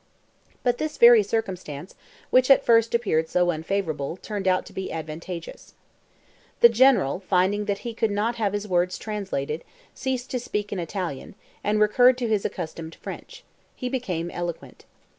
[0.63, 1.93] But this very circumstance,
[2.31, 5.75] which at first appeared so unfavourable, turned out to be advantageous.
[6.61, 10.79] The General, finding that he could not have his words translated, ceased to speak in
[10.79, 13.43] Italian, and recurred to his accustomed French;
[13.75, 14.85] he became eloquent.